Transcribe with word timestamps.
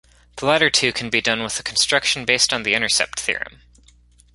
The 0.37 0.47
latter 0.47 0.71
two 0.71 0.91
can 0.93 1.11
be 1.11 1.21
done 1.21 1.43
with 1.43 1.59
a 1.59 1.61
construction 1.61 2.25
based 2.25 2.51
on 2.51 2.63
the 2.63 2.73
intercept 2.73 3.19
theorem. 3.19 3.61